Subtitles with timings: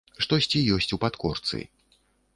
[0.25, 1.63] Штосьці ёсць у падкорцы.